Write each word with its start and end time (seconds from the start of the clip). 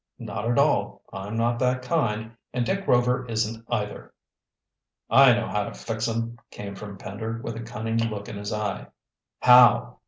"Not 0.17 0.49
at 0.49 0.57
all. 0.57 1.03
I'm 1.13 1.37
not 1.37 1.59
that 1.59 1.83
kind. 1.83 2.31
And 2.53 2.65
Dick 2.65 2.87
Rover 2.87 3.27
isn't 3.27 3.63
either." 3.69 4.15
"I 5.11 5.33
know 5.33 5.47
how 5.47 5.65
to 5.65 5.75
fix 5.75 6.07
'em," 6.09 6.39
came 6.49 6.73
from 6.73 6.97
Pender, 6.97 7.39
with 7.43 7.55
a 7.55 7.61
cunning 7.61 7.97
look 8.09 8.27
in 8.27 8.35
his 8.35 8.51
eye. 8.51 8.87
"How?" 9.43 9.99